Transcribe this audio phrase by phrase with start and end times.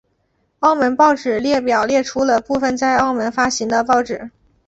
[0.61, 4.31] 澳门报纸列表列出了部分在澳门发行的报纸。